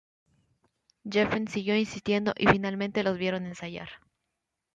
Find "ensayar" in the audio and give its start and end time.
3.45-3.89